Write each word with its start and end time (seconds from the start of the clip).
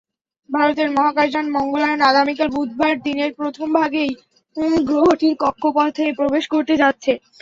ভারতের 0.49 0.89
মহাকাশযান 0.91 1.47
মঙ্গলায়ন 1.57 2.01
আগামীকাল 2.09 2.49
বুধবার 2.55 2.93
দিনের 3.05 3.31
প্রথম 3.39 3.67
ভাগেই 3.77 4.11
গ্রহটির 4.89 5.35
কক্ষপথে 5.43 6.05
প্রবেশ 6.19 6.43
করতে 6.53 6.73
যাচ্ছে। 6.81 7.11